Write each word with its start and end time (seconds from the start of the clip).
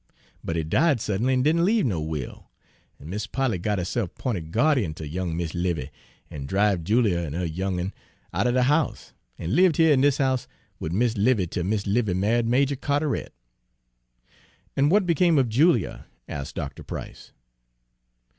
But 0.43 0.55
he 0.55 0.63
died 0.63 0.99
suddenly, 0.99 1.35
and 1.35 1.43
didn' 1.43 1.63
leave 1.63 1.85
no 1.85 2.01
will, 2.01 2.49
an' 2.99 3.07
Mis' 3.07 3.27
Polly 3.27 3.59
got 3.59 3.77
herse'f 3.77 4.15
'pinted 4.17 4.51
gyardeen 4.51 4.95
ter 4.95 5.03
young 5.03 5.37
Mis' 5.37 5.53
'Livy, 5.53 5.91
an' 6.31 6.47
driv 6.47 6.83
Julia 6.83 7.19
an' 7.19 7.33
her 7.33 7.45
young 7.45 7.79
un 7.79 7.93
out 8.33 8.47
er 8.47 8.51
de 8.51 8.63
house, 8.63 9.13
an' 9.37 9.55
lived 9.55 9.77
here 9.77 9.93
in 9.93 10.01
dis 10.01 10.17
house 10.17 10.47
wid 10.79 10.91
Mis' 10.91 11.17
'Livy 11.19 11.45
till 11.45 11.65
Mis' 11.65 11.85
'Livy 11.85 12.15
ma'ied 12.15 12.47
Majah 12.47 12.77
Carteret." 12.77 13.31
"And 14.75 14.89
what 14.89 15.05
became 15.05 15.37
of 15.37 15.49
Julia?" 15.49 16.07
asked 16.27 16.55
Dr. 16.55 16.81
Price. 16.81 17.31